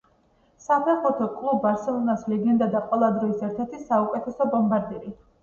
[0.67, 5.17] საფეხბურთო კლუბ ბარსელონას ლეგენდა და ყველა დროის ერთ-ერთი საუკეთესო ბომბარდირი.